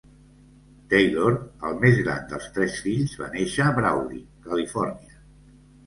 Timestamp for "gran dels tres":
2.07-2.81